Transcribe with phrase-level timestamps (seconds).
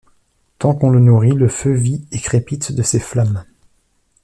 [0.57, 3.45] Tant qu’on le nourrit, le feu vit et crépite de ses flammes.